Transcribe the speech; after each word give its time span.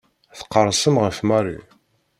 Tqerrsem 0.39 0.95
ɣef 1.03 1.17
Mary. 1.27 1.57